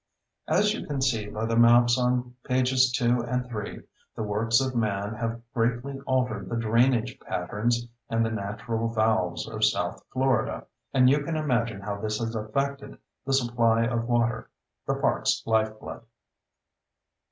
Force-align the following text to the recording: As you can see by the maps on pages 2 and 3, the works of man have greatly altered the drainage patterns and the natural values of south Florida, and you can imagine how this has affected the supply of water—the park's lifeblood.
As 0.47 0.73
you 0.73 0.87
can 0.87 0.99
see 0.99 1.29
by 1.29 1.45
the 1.45 1.55
maps 1.55 1.95
on 1.95 2.33
pages 2.43 2.91
2 2.93 3.21
and 3.23 3.45
3, 3.47 3.83
the 4.15 4.23
works 4.23 4.59
of 4.59 4.73
man 4.75 5.13
have 5.13 5.43
greatly 5.53 5.99
altered 6.07 6.49
the 6.49 6.55
drainage 6.55 7.19
patterns 7.19 7.85
and 8.09 8.25
the 8.25 8.31
natural 8.31 8.87
values 8.87 9.47
of 9.47 9.63
south 9.63 10.03
Florida, 10.11 10.65
and 10.91 11.07
you 11.07 11.21
can 11.23 11.35
imagine 11.35 11.81
how 11.81 11.97
this 12.01 12.17
has 12.17 12.33
affected 12.33 12.97
the 13.27 13.33
supply 13.33 13.83
of 13.85 14.07
water—the 14.07 14.95
park's 14.95 15.43
lifeblood. 15.45 16.01